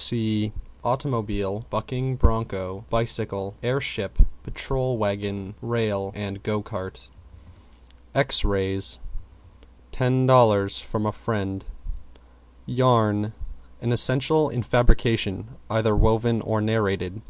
[0.00, 0.52] See
[0.84, 7.10] Automobile, Bucking Broncho, Bicycle, Air Ship, Patrol Wagon, Rail, and Go Cart.
[8.14, 9.00] =X RAYS=
[9.90, 11.64] Ten dollars from a friend.
[12.66, 13.32] =YARN=
[13.82, 17.20] An essential in fabrication either woven or narrated.